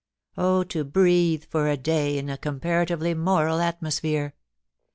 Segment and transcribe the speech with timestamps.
[0.35, 4.33] Oh to breathe for a day in a comparatively moral atmos phere